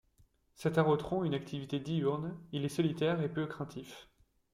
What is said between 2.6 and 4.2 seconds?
est solitaire et peu craintif.